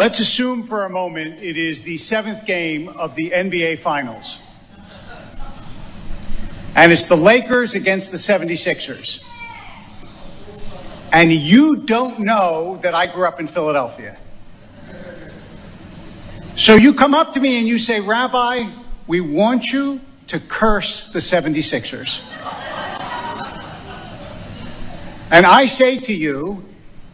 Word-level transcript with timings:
Let's 0.00 0.18
assume 0.18 0.62
for 0.62 0.86
a 0.86 0.88
moment 0.88 1.42
it 1.42 1.58
is 1.58 1.82
the 1.82 1.98
seventh 1.98 2.46
game 2.46 2.88
of 2.88 3.16
the 3.16 3.32
NBA 3.32 3.80
Finals. 3.80 4.38
And 6.74 6.90
it's 6.90 7.04
the 7.04 7.18
Lakers 7.18 7.74
against 7.74 8.10
the 8.10 8.16
76ers. 8.16 9.22
And 11.12 11.30
you 11.30 11.84
don't 11.84 12.20
know 12.20 12.78
that 12.82 12.94
I 12.94 13.08
grew 13.08 13.28
up 13.28 13.40
in 13.40 13.46
Philadelphia. 13.46 14.16
So 16.56 16.76
you 16.76 16.94
come 16.94 17.12
up 17.12 17.34
to 17.34 17.40
me 17.40 17.58
and 17.58 17.68
you 17.68 17.76
say, 17.76 18.00
Rabbi, 18.00 18.70
we 19.06 19.20
want 19.20 19.70
you 19.70 20.00
to 20.28 20.40
curse 20.40 21.10
the 21.10 21.18
76ers. 21.18 22.22
And 25.30 25.44
I 25.44 25.66
say 25.66 25.98
to 25.98 26.14
you, 26.14 26.64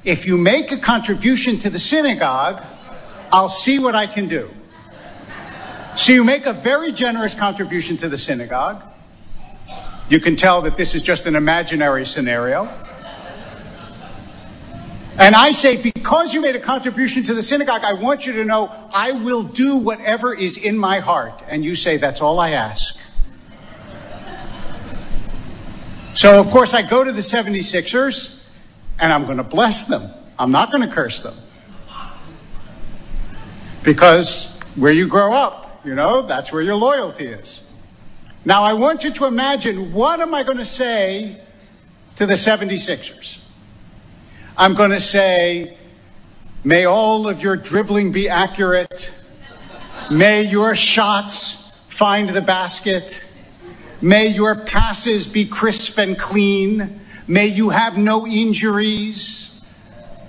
if 0.04 0.24
you 0.24 0.38
make 0.38 0.70
a 0.70 0.78
contribution 0.78 1.58
to 1.58 1.68
the 1.68 1.80
synagogue, 1.80 2.62
I'll 3.32 3.48
see 3.48 3.78
what 3.78 3.94
I 3.94 4.06
can 4.06 4.28
do. 4.28 4.50
So 5.96 6.12
you 6.12 6.24
make 6.24 6.46
a 6.46 6.52
very 6.52 6.92
generous 6.92 7.34
contribution 7.34 7.96
to 7.98 8.08
the 8.08 8.18
synagogue. 8.18 8.82
You 10.08 10.20
can 10.20 10.36
tell 10.36 10.62
that 10.62 10.76
this 10.76 10.94
is 10.94 11.02
just 11.02 11.26
an 11.26 11.34
imaginary 11.34 12.06
scenario. 12.06 12.66
And 15.18 15.34
I 15.34 15.52
say, 15.52 15.80
because 15.80 16.34
you 16.34 16.42
made 16.42 16.54
a 16.54 16.60
contribution 16.60 17.22
to 17.24 17.34
the 17.34 17.42
synagogue, 17.42 17.82
I 17.82 17.94
want 17.94 18.26
you 18.26 18.34
to 18.34 18.44
know 18.44 18.70
I 18.92 19.12
will 19.12 19.42
do 19.42 19.76
whatever 19.76 20.34
is 20.34 20.58
in 20.58 20.76
my 20.76 20.98
heart. 20.98 21.42
And 21.48 21.64
you 21.64 21.74
say, 21.74 21.96
that's 21.96 22.20
all 22.20 22.38
I 22.38 22.50
ask. 22.50 22.98
So, 26.14 26.38
of 26.38 26.48
course, 26.50 26.74
I 26.74 26.82
go 26.82 27.02
to 27.02 27.12
the 27.12 27.22
76ers 27.22 28.42
and 28.98 29.12
I'm 29.12 29.24
going 29.24 29.38
to 29.38 29.42
bless 29.42 29.86
them. 29.86 30.02
I'm 30.38 30.50
not 30.50 30.70
going 30.70 30.86
to 30.86 30.94
curse 30.94 31.20
them. 31.20 31.36
Because 33.86 34.58
where 34.74 34.92
you 34.92 35.06
grow 35.06 35.32
up, 35.32 35.80
you 35.84 35.94
know, 35.94 36.22
that's 36.22 36.50
where 36.50 36.60
your 36.60 36.74
loyalty 36.74 37.26
is. 37.26 37.60
Now, 38.44 38.64
I 38.64 38.72
want 38.72 39.04
you 39.04 39.12
to 39.12 39.26
imagine 39.26 39.92
what 39.92 40.18
am 40.18 40.34
I 40.34 40.42
going 40.42 40.58
to 40.58 40.64
say 40.64 41.40
to 42.16 42.26
the 42.26 42.34
76ers? 42.34 43.38
I'm 44.58 44.74
going 44.74 44.90
to 44.90 45.00
say, 45.00 45.76
may 46.64 46.84
all 46.84 47.28
of 47.28 47.44
your 47.44 47.54
dribbling 47.54 48.10
be 48.10 48.28
accurate. 48.28 49.14
May 50.10 50.42
your 50.42 50.74
shots 50.74 51.80
find 51.88 52.28
the 52.30 52.40
basket. 52.40 53.24
May 54.02 54.26
your 54.26 54.56
passes 54.56 55.28
be 55.28 55.44
crisp 55.44 55.96
and 55.98 56.18
clean. 56.18 57.00
May 57.28 57.46
you 57.46 57.70
have 57.70 57.96
no 57.96 58.26
injuries. 58.26 59.60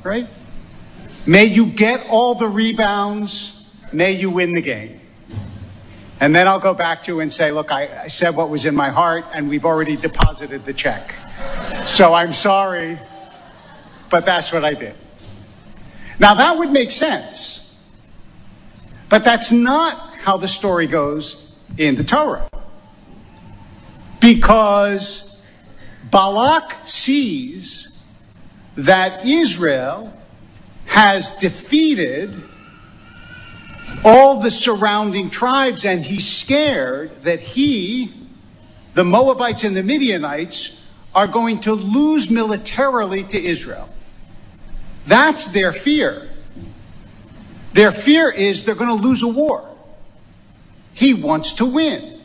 Right? 0.03 0.27
May 1.27 1.45
you 1.45 1.65
get 1.65 2.07
all 2.09 2.35
the 2.35 2.47
rebounds. 2.47 3.69
May 3.91 4.13
you 4.13 4.31
win 4.31 4.53
the 4.53 4.61
game. 4.61 5.01
And 6.21 6.33
then 6.33 6.47
I'll 6.47 6.59
go 6.59 6.73
back 6.73 7.03
to 7.03 7.11
you 7.11 7.19
and 7.19 7.31
say, 7.31 7.51
look, 7.51 7.71
I, 7.71 8.05
I, 8.05 8.07
said 8.07 8.35
what 8.35 8.49
was 8.49 8.65
in 8.65 8.73
my 8.73 8.89
heart, 8.89 9.25
and 9.33 9.47
we've 9.49 9.65
already 9.65 9.97
deposited 9.97 10.65
the 10.65 10.73
check. 10.73 11.13
So 11.85 12.13
I'm 12.13 12.33
sorry, 12.33 12.97
but 14.09 14.25
that's 14.25 14.51
what 14.51 14.65
I 14.65 14.73
did. 14.73 14.95
Now 16.17 16.33
that 16.33 16.57
would 16.57 16.71
make 16.71 16.91
sense. 16.91 17.77
But 19.09 19.23
that's 19.23 19.51
not 19.51 20.15
how 20.15 20.37
the 20.37 20.47
story 20.47 20.87
goes 20.87 21.53
in 21.77 21.95
the 21.95 22.03
Torah 22.03 22.49
because 24.19 25.41
Balak 26.09 26.73
sees 26.85 28.01
that 28.75 29.25
Israel 29.25 30.16
has 30.87 31.29
defeated 31.37 32.43
all 34.03 34.39
the 34.39 34.51
surrounding 34.51 35.29
tribes, 35.29 35.85
and 35.85 36.05
he's 36.05 36.27
scared 36.27 37.23
that 37.23 37.39
he, 37.39 38.11
the 38.93 39.03
Moabites 39.03 39.63
and 39.63 39.75
the 39.75 39.83
Midianites, 39.83 40.81
are 41.13 41.27
going 41.27 41.59
to 41.61 41.73
lose 41.73 42.29
militarily 42.29 43.23
to 43.23 43.43
Israel. 43.43 43.89
That's 45.05 45.47
their 45.47 45.71
fear. 45.71 46.29
Their 47.73 47.91
fear 47.91 48.29
is 48.29 48.63
they're 48.65 48.75
going 48.75 48.89
to 48.95 49.07
lose 49.07 49.23
a 49.23 49.27
war. 49.27 49.67
He 50.93 51.13
wants 51.13 51.53
to 51.53 51.65
win. 51.65 52.21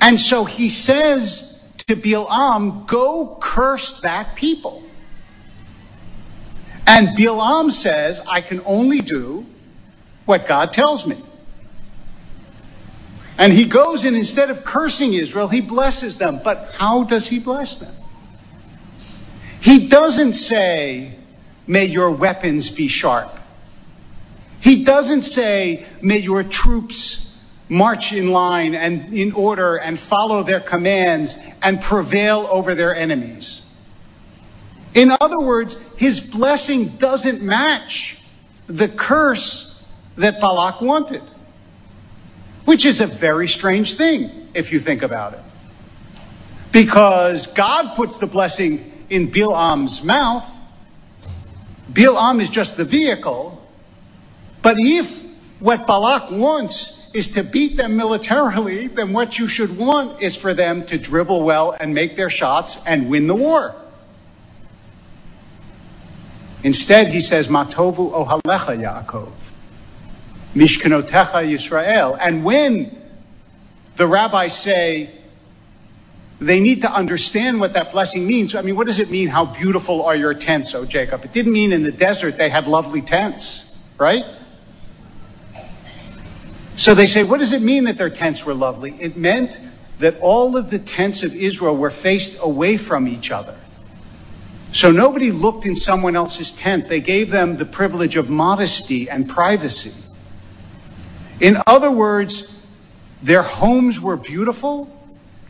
And 0.00 0.18
so 0.18 0.44
he 0.44 0.68
says 0.68 1.62
to 1.86 1.96
Bilam, 1.96 2.86
go 2.86 3.38
curse 3.40 4.00
that 4.00 4.36
people. 4.36 4.82
And 6.88 7.08
Bilam 7.08 7.70
says, 7.70 8.22
I 8.26 8.40
can 8.40 8.62
only 8.64 9.02
do 9.02 9.44
what 10.24 10.48
God 10.48 10.72
tells 10.72 11.06
me. 11.06 11.22
And 13.36 13.52
he 13.52 13.66
goes 13.66 14.06
and 14.06 14.16
instead 14.16 14.48
of 14.48 14.64
cursing 14.64 15.12
Israel, 15.12 15.48
he 15.48 15.60
blesses 15.60 16.16
them. 16.16 16.40
But 16.42 16.74
how 16.78 17.04
does 17.04 17.28
he 17.28 17.40
bless 17.40 17.76
them? 17.76 17.94
He 19.60 19.86
doesn't 19.86 20.32
say, 20.32 21.16
may 21.66 21.84
your 21.84 22.10
weapons 22.10 22.70
be 22.70 22.88
sharp. 22.88 23.38
He 24.60 24.82
doesn't 24.82 25.22
say, 25.22 25.84
may 26.00 26.18
your 26.18 26.42
troops 26.42 27.38
march 27.68 28.14
in 28.14 28.32
line 28.32 28.74
and 28.74 29.12
in 29.12 29.32
order 29.32 29.76
and 29.76 30.00
follow 30.00 30.42
their 30.42 30.60
commands 30.60 31.36
and 31.60 31.82
prevail 31.82 32.48
over 32.50 32.74
their 32.74 32.96
enemies. 32.96 33.67
In 34.94 35.12
other 35.20 35.38
words, 35.38 35.76
his 35.96 36.20
blessing 36.20 36.88
doesn't 36.96 37.42
match 37.42 38.18
the 38.66 38.88
curse 38.88 39.82
that 40.16 40.40
Balak 40.40 40.80
wanted, 40.80 41.22
which 42.64 42.84
is 42.84 43.00
a 43.00 43.06
very 43.06 43.48
strange 43.48 43.94
thing 43.94 44.48
if 44.54 44.72
you 44.72 44.80
think 44.80 45.02
about 45.02 45.34
it. 45.34 45.40
Because 46.72 47.46
God 47.46 47.96
puts 47.96 48.18
the 48.18 48.26
blessing 48.26 49.06
in 49.08 49.30
Bilam's 49.30 50.02
mouth. 50.02 50.46
Bilam 51.90 52.40
is 52.40 52.50
just 52.50 52.76
the 52.76 52.84
vehicle. 52.84 53.66
But 54.60 54.76
if 54.78 55.24
what 55.60 55.86
Balak 55.86 56.30
wants 56.30 57.10
is 57.14 57.30
to 57.30 57.42
beat 57.42 57.76
them 57.76 57.96
militarily, 57.96 58.86
then 58.86 59.12
what 59.12 59.38
you 59.38 59.48
should 59.48 59.78
want 59.78 60.20
is 60.20 60.36
for 60.36 60.52
them 60.52 60.84
to 60.86 60.98
dribble 60.98 61.42
well 61.42 61.72
and 61.78 61.94
make 61.94 62.16
their 62.16 62.30
shots 62.30 62.78
and 62.86 63.08
win 63.08 63.26
the 63.26 63.34
war. 63.34 63.74
Instead, 66.62 67.08
he 67.08 67.20
says, 67.20 67.48
Matovu 67.48 68.12
ohalecha 68.12 68.76
Yaakov, 68.76 69.30
Mishkanotecha 70.54 71.44
Yisrael. 71.46 72.18
And 72.20 72.44
when 72.44 73.00
the 73.96 74.06
rabbis 74.06 74.58
say 74.58 75.10
they 76.40 76.60
need 76.60 76.82
to 76.82 76.92
understand 76.92 77.60
what 77.60 77.74
that 77.74 77.92
blessing 77.92 78.26
means, 78.26 78.54
I 78.54 78.62
mean, 78.62 78.76
what 78.76 78.86
does 78.86 78.98
it 78.98 79.10
mean? 79.10 79.28
How 79.28 79.44
beautiful 79.44 80.02
are 80.02 80.16
your 80.16 80.34
tents, 80.34 80.74
O 80.74 80.84
Jacob? 80.84 81.24
It 81.24 81.32
didn't 81.32 81.52
mean 81.52 81.72
in 81.72 81.82
the 81.82 81.92
desert 81.92 82.36
they 82.38 82.48
had 82.48 82.66
lovely 82.66 83.02
tents, 83.02 83.76
right? 83.96 84.24
So 86.76 86.94
they 86.94 87.06
say, 87.06 87.24
what 87.24 87.38
does 87.38 87.52
it 87.52 87.62
mean 87.62 87.84
that 87.84 87.98
their 87.98 88.10
tents 88.10 88.46
were 88.46 88.54
lovely? 88.54 88.96
It 89.00 89.16
meant 89.16 89.60
that 89.98 90.18
all 90.20 90.56
of 90.56 90.70
the 90.70 90.78
tents 90.78 91.24
of 91.24 91.34
Israel 91.34 91.76
were 91.76 91.90
faced 91.90 92.38
away 92.40 92.76
from 92.76 93.08
each 93.08 93.32
other. 93.32 93.56
So 94.72 94.90
nobody 94.90 95.30
looked 95.30 95.64
in 95.64 95.74
someone 95.74 96.14
else's 96.14 96.50
tent. 96.50 96.88
They 96.88 97.00
gave 97.00 97.30
them 97.30 97.56
the 97.56 97.64
privilege 97.64 98.16
of 98.16 98.28
modesty 98.28 99.08
and 99.08 99.28
privacy. 99.28 99.94
In 101.40 101.62
other 101.66 101.90
words, 101.90 102.54
their 103.22 103.42
homes 103.42 104.00
were 104.00 104.16
beautiful 104.16 104.94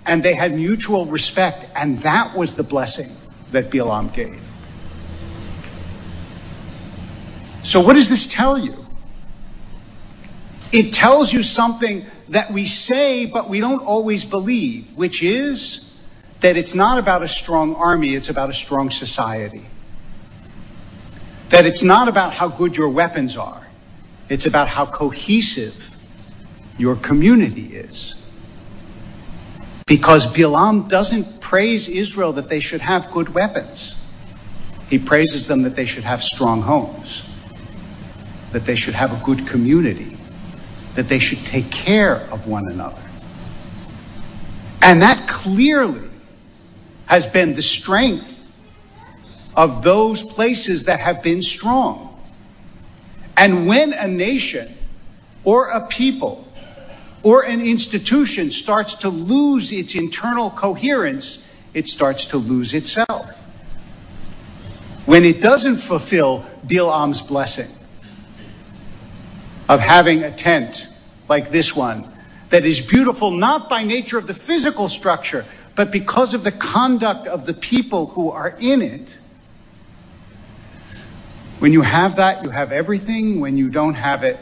and 0.06 0.22
they 0.22 0.34
had 0.34 0.54
mutual 0.54 1.04
respect, 1.06 1.66
and 1.76 1.98
that 1.98 2.34
was 2.34 2.54
the 2.54 2.62
blessing 2.62 3.10
that 3.50 3.70
Bilam 3.70 4.12
gave. 4.14 4.40
So, 7.62 7.80
what 7.80 7.92
does 7.92 8.09
this 8.09 8.26
tell 8.26 8.59
you? 8.59 8.86
It 10.72 10.94
tells 10.94 11.32
you 11.32 11.42
something 11.42 12.06
that 12.30 12.50
we 12.50 12.66
say, 12.66 13.26
but 13.26 13.50
we 13.50 13.60
don't 13.60 13.82
always 13.82 14.24
believe, 14.24 14.86
which 14.94 15.22
is 15.22 15.87
that 16.40 16.56
it's 16.56 16.74
not 16.74 16.98
about 16.98 17.22
a 17.22 17.28
strong 17.28 17.74
army, 17.74 18.14
it's 18.14 18.28
about 18.28 18.50
a 18.50 18.54
strong 18.54 18.90
society. 18.90 19.66
That 21.50 21.66
it's 21.66 21.82
not 21.82 22.08
about 22.08 22.34
how 22.34 22.48
good 22.48 22.76
your 22.76 22.88
weapons 22.88 23.36
are, 23.36 23.66
it's 24.28 24.46
about 24.46 24.68
how 24.68 24.86
cohesive 24.86 25.96
your 26.76 26.96
community 26.96 27.74
is. 27.74 28.14
Because 29.86 30.26
Bilam 30.26 30.88
doesn't 30.88 31.40
praise 31.40 31.88
Israel 31.88 32.32
that 32.34 32.48
they 32.48 32.60
should 32.60 32.82
have 32.82 33.10
good 33.10 33.30
weapons. 33.30 33.94
He 34.90 34.98
praises 34.98 35.46
them 35.46 35.62
that 35.62 35.74
they 35.76 35.86
should 35.86 36.04
have 36.04 36.22
strong 36.22 36.62
homes, 36.62 37.22
that 38.52 38.64
they 38.64 38.74
should 38.74 38.94
have 38.94 39.12
a 39.12 39.24
good 39.24 39.46
community 39.46 40.18
that 40.98 41.06
they 41.06 41.20
should 41.20 41.38
take 41.46 41.70
care 41.70 42.16
of 42.32 42.48
one 42.48 42.66
another. 42.66 43.00
And 44.82 45.00
that 45.00 45.28
clearly 45.28 46.08
has 47.09 47.27
been 47.27 47.55
the 47.55 47.63
strength 47.63 48.39
of 49.57 49.83
those 49.83 50.22
places 50.22 50.84
that 50.84 51.01
have 51.01 51.22
been 51.22 51.43
strong. 51.43 52.22
And 53.37 53.66
when 53.66 53.95
a 53.95 54.07
nation 54.07 54.75
or 55.43 55.69
a 55.69 55.87
people 55.87 56.47
or 57.22 57.45
an 57.45 57.63
institution 57.63 58.51
starts 58.51 58.95
to 58.97 59.09
lose 59.09 59.72
its 59.72 59.95
internal 59.95 60.51
coherence, 60.51 61.43
it 61.72 61.89
starts 61.89 62.27
to 62.27 62.37
lose 62.37 62.75
itself. 62.75 63.31
When 65.07 65.25
it 65.25 65.41
doesn't 65.41 65.78
fulfill 65.78 66.45
Bilam's 66.66 67.22
blessing 67.22 67.71
of 69.66 69.81
having 69.81 70.25
a 70.25 70.31
tent 70.31 70.89
like 71.27 71.51
this 71.51 71.75
one 71.75 72.13
that 72.51 72.66
is 72.66 72.83
beautiful 72.83 73.31
not 73.31 73.71
by 73.71 73.83
nature 73.83 74.19
of 74.19 74.27
the 74.27 74.34
physical 74.34 74.89
structure, 74.89 75.47
but 75.78 75.92
because 75.92 76.34
of 76.34 76.42
the 76.42 76.51
conduct 76.51 77.28
of 77.28 77.47
the 77.47 77.54
people 77.54 78.07
who 78.07 78.33
are 78.33 78.57
in 78.59 78.83
it. 78.83 79.16
When 81.60 81.72
you 81.72 81.83
have 81.83 82.16
that, 82.16 82.42
you 82.42 82.51
have 82.51 82.72
everything. 82.72 83.39
When 83.39 83.57
you 83.57 83.69
don't 83.71 83.95
have 83.95 84.25
it, 84.25 84.41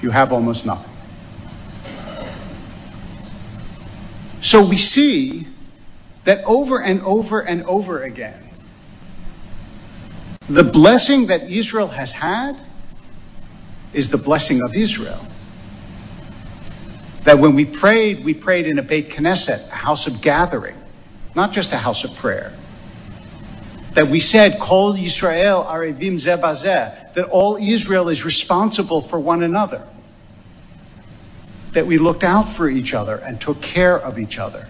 you 0.00 0.08
have 0.08 0.32
almost 0.32 0.64
nothing. 0.64 0.90
So 4.40 4.64
we 4.64 4.78
see 4.78 5.46
that 6.24 6.42
over 6.44 6.82
and 6.82 7.02
over 7.02 7.40
and 7.42 7.62
over 7.64 8.02
again, 8.02 8.42
the 10.48 10.64
blessing 10.64 11.26
that 11.26 11.50
Israel 11.50 11.88
has 11.88 12.12
had 12.12 12.58
is 13.92 14.08
the 14.08 14.16
blessing 14.16 14.62
of 14.62 14.74
Israel. 14.74 15.26
That 17.30 17.38
when 17.38 17.54
we 17.54 17.64
prayed, 17.64 18.24
we 18.24 18.34
prayed 18.34 18.66
in 18.66 18.80
a 18.80 18.82
Beit 18.82 19.10
Knesset, 19.10 19.68
a 19.68 19.70
house 19.70 20.08
of 20.08 20.20
gathering, 20.20 20.74
not 21.36 21.52
just 21.52 21.70
a 21.70 21.76
house 21.76 22.02
of 22.02 22.12
prayer. 22.16 22.52
That 23.92 24.08
we 24.08 24.18
said, 24.18 24.58
Kol 24.58 24.94
Yisrael 24.94 25.64
Arevim 25.64 26.14
Zebazeh, 26.14 27.14
that 27.14 27.28
all 27.28 27.56
Israel 27.56 28.08
is 28.08 28.24
responsible 28.24 29.00
for 29.00 29.20
one 29.20 29.44
another. 29.44 29.86
That 31.70 31.86
we 31.86 31.98
looked 31.98 32.24
out 32.24 32.48
for 32.52 32.68
each 32.68 32.94
other 32.94 33.18
and 33.18 33.40
took 33.40 33.60
care 33.60 33.96
of 33.96 34.18
each 34.18 34.36
other. 34.36 34.66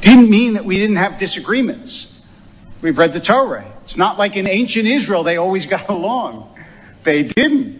Didn't 0.00 0.28
mean 0.28 0.54
that 0.54 0.64
we 0.64 0.78
didn't 0.78 0.96
have 0.96 1.16
disagreements. 1.16 2.20
We've 2.82 2.98
read 2.98 3.12
the 3.12 3.20
Torah. 3.20 3.72
It's 3.84 3.96
not 3.96 4.18
like 4.18 4.34
in 4.34 4.48
ancient 4.48 4.88
Israel 4.88 5.22
they 5.22 5.36
always 5.36 5.64
got 5.76 5.88
along. 5.88 6.58
They 7.04 7.22
didn't. 7.22 7.77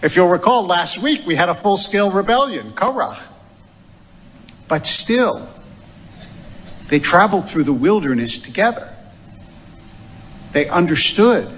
If 0.00 0.14
you'll 0.14 0.28
recall, 0.28 0.64
last 0.64 0.98
week 0.98 1.26
we 1.26 1.34
had 1.34 1.48
a 1.48 1.54
full 1.54 1.76
scale 1.76 2.10
rebellion, 2.10 2.72
Korach. 2.72 3.28
But 4.68 4.86
still, 4.86 5.48
they 6.88 7.00
traveled 7.00 7.48
through 7.48 7.64
the 7.64 7.72
wilderness 7.72 8.38
together. 8.38 8.94
They 10.52 10.68
understood 10.68 11.48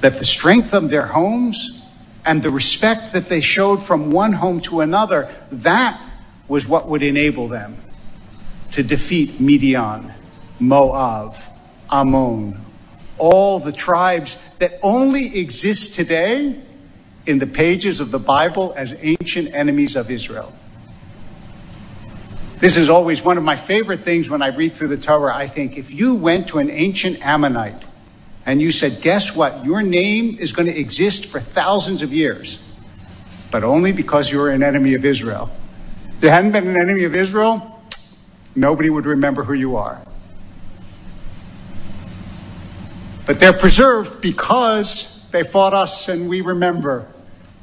that 0.00 0.16
the 0.16 0.24
strength 0.24 0.72
of 0.72 0.88
their 0.88 1.06
homes 1.06 1.82
and 2.24 2.42
the 2.42 2.50
respect 2.50 3.12
that 3.12 3.28
they 3.28 3.40
showed 3.40 3.82
from 3.82 4.10
one 4.10 4.32
home 4.32 4.60
to 4.62 4.80
another, 4.80 5.32
that 5.50 6.00
was 6.48 6.66
what 6.66 6.88
would 6.88 7.02
enable 7.02 7.48
them 7.48 7.76
to 8.72 8.82
defeat 8.82 9.40
Midian, 9.40 10.12
Moab, 10.58 11.36
Ammon, 11.90 12.58
all 13.18 13.58
the 13.58 13.72
tribes 13.72 14.38
that 14.60 14.78
only 14.82 15.38
exist 15.38 15.94
today 15.94 16.60
in 17.26 17.38
the 17.38 17.46
pages 17.46 18.00
of 18.00 18.10
the 18.10 18.18
Bible 18.18 18.74
as 18.76 18.94
ancient 19.00 19.54
enemies 19.54 19.96
of 19.96 20.10
Israel. 20.10 20.52
This 22.58 22.76
is 22.76 22.88
always 22.88 23.22
one 23.22 23.38
of 23.38 23.44
my 23.44 23.56
favorite 23.56 24.00
things 24.00 24.30
when 24.30 24.40
I 24.40 24.48
read 24.48 24.72
through 24.72 24.88
the 24.88 24.96
Torah. 24.96 25.34
I 25.34 25.48
think 25.48 25.76
if 25.76 25.92
you 25.92 26.14
went 26.14 26.48
to 26.48 26.58
an 26.58 26.70
ancient 26.70 27.24
Ammonite 27.26 27.84
and 28.46 28.62
you 28.62 28.70
said, 28.70 29.02
Guess 29.02 29.34
what? 29.34 29.64
Your 29.64 29.82
name 29.82 30.36
is 30.38 30.52
going 30.52 30.68
to 30.68 30.78
exist 30.78 31.26
for 31.26 31.40
thousands 31.40 32.02
of 32.02 32.12
years, 32.12 32.60
but 33.50 33.64
only 33.64 33.90
because 33.90 34.30
you're 34.30 34.50
an 34.50 34.62
enemy 34.62 34.94
of 34.94 35.04
Israel. 35.04 35.50
If 36.18 36.22
you 36.22 36.30
hadn't 36.30 36.52
been 36.52 36.68
an 36.68 36.80
enemy 36.80 37.02
of 37.02 37.16
Israel, 37.16 37.82
nobody 38.54 38.90
would 38.90 39.06
remember 39.06 39.42
who 39.42 39.54
you 39.54 39.74
are. 39.74 40.00
But 43.26 43.40
they're 43.40 43.52
preserved 43.52 44.20
because 44.20 45.26
they 45.32 45.42
fought 45.42 45.74
us 45.74 46.08
and 46.08 46.28
we 46.28 46.42
remember 46.42 47.11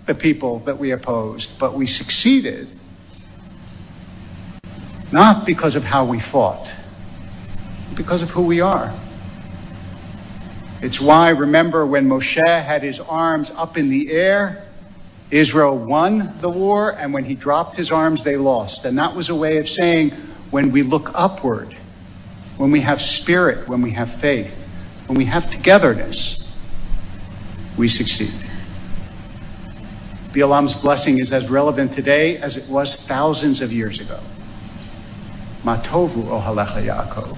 the 0.09 0.15
people 0.15 0.57
that 0.61 0.79
we 0.79 0.89
opposed. 0.89 1.57
But 1.59 1.75
we 1.75 1.85
succeeded 1.85 2.67
not 5.11 5.45
because 5.45 5.75
of 5.75 5.83
how 5.83 6.03
we 6.03 6.19
fought, 6.19 6.75
because 7.93 8.23
of 8.23 8.31
who 8.31 8.41
we 8.41 8.59
are. 8.59 8.91
It's 10.81 10.99
why, 10.99 11.29
remember, 11.29 11.85
when 11.85 12.09
Moshe 12.09 12.43
had 12.43 12.81
his 12.81 12.99
arms 12.99 13.51
up 13.51 13.77
in 13.77 13.89
the 13.89 14.11
air, 14.11 14.65
Israel 15.29 15.77
won 15.77 16.33
the 16.41 16.49
war, 16.49 16.95
and 16.97 17.13
when 17.13 17.25
he 17.25 17.35
dropped 17.35 17.75
his 17.75 17.91
arms, 17.91 18.23
they 18.23 18.35
lost. 18.35 18.85
And 18.85 18.97
that 18.97 19.15
was 19.15 19.29
a 19.29 19.35
way 19.35 19.57
of 19.57 19.69
saying 19.69 20.09
when 20.49 20.71
we 20.71 20.81
look 20.81 21.11
upward, 21.13 21.75
when 22.57 22.71
we 22.71 22.81
have 22.81 22.99
spirit, 22.99 23.67
when 23.67 23.83
we 23.83 23.91
have 23.91 24.11
faith, 24.11 24.55
when 25.05 25.19
we 25.19 25.25
have 25.25 25.51
togetherness, 25.51 26.49
we 27.77 27.87
succeed. 27.87 28.48
Bilam's 30.33 30.75
blessing 30.75 31.19
is 31.19 31.33
as 31.33 31.49
relevant 31.49 31.91
today 31.91 32.37
as 32.37 32.55
it 32.55 32.69
was 32.69 32.95
thousands 33.07 33.61
of 33.61 33.73
years 33.73 33.99
ago. 33.99 34.19
Matovu 35.63 36.23
ohalecha 36.25 36.83
Yaakov. 36.83 37.37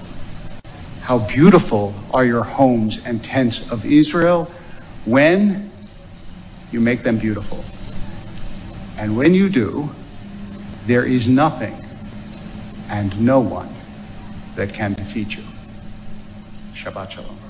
How 1.00 1.18
beautiful 1.18 1.94
are 2.12 2.24
your 2.24 2.44
homes 2.44 3.00
and 3.04 3.22
tents 3.24 3.70
of 3.72 3.84
Israel 3.84 4.50
when 5.04 5.72
you 6.70 6.80
make 6.80 7.02
them 7.02 7.18
beautiful. 7.18 7.64
And 8.96 9.16
when 9.16 9.34
you 9.34 9.48
do, 9.48 9.90
there 10.86 11.04
is 11.04 11.28
nothing 11.28 11.86
and 12.88 13.18
no 13.20 13.40
one 13.40 13.74
that 14.56 14.72
can 14.74 14.94
defeat 14.94 15.36
you. 15.36 15.44
Shabbat 16.74 17.10
Shalom. 17.10 17.41